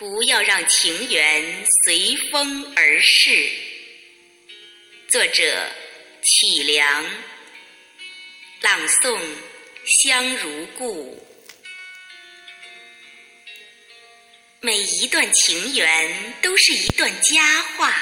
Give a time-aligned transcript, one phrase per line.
[0.00, 3.50] 不要让情缘随风而逝。
[5.10, 5.70] 作者：
[6.22, 7.04] 启良，
[8.62, 9.20] 朗诵：
[9.84, 11.22] 香如故。
[14.62, 17.94] 每一段情缘都是一段佳话，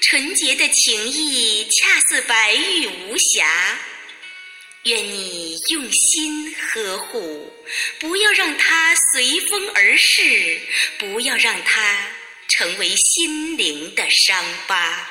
[0.00, 3.76] 纯洁的情谊恰似白玉无瑕。
[4.84, 7.52] 愿你用心呵护，
[7.98, 10.60] 不要让它随风而逝，
[10.98, 12.06] 不要让它
[12.48, 15.10] 成为心灵的伤疤。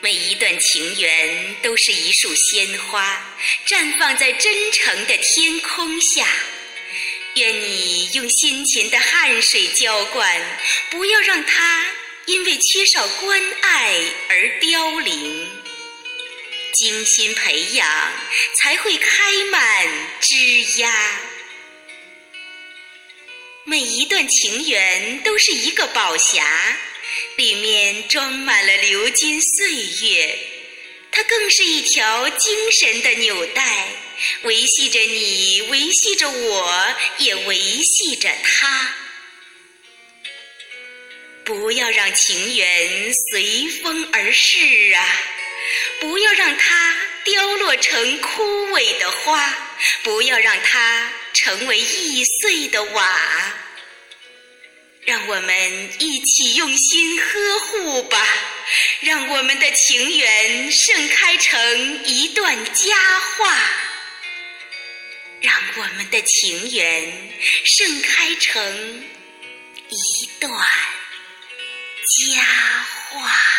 [0.00, 3.20] 每一段情缘都是一束鲜花，
[3.66, 6.26] 绽放在真诚的天空下。
[7.34, 10.40] 愿你用辛勤的汗水浇灌，
[10.90, 11.86] 不要让它
[12.26, 15.46] 因为缺少关爱而凋零。
[16.72, 18.12] 精心培养，
[18.54, 19.88] 才会开满
[20.20, 20.36] 枝
[20.76, 20.90] 桠。
[23.64, 26.42] 每一段情缘都是一个宝匣，
[27.36, 30.38] 里面装满了流金岁月。
[31.10, 33.88] 它更是一条精神的纽带。
[34.42, 38.94] 维系着你，维系着我，也维系着他。
[41.48, 44.58] 不要让情缘随风而逝
[44.94, 45.02] 啊！
[45.98, 49.56] 不要让它凋落成枯萎的花，
[50.02, 53.54] 不要让它成为易碎的瓦。
[55.06, 58.28] 让我们一起用心呵护吧，
[59.00, 63.58] 让我们的情缘盛开成一段佳话。
[65.40, 67.32] 让我们的情缘
[67.64, 69.08] 盛开成
[69.88, 70.52] 一段
[72.18, 72.42] 佳
[73.10, 73.57] 话。